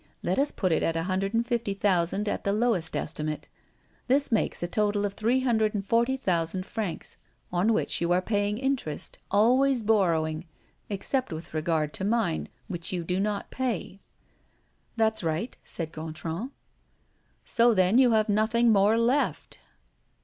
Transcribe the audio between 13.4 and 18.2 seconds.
pay." "That's right," said Gontran. "So then, you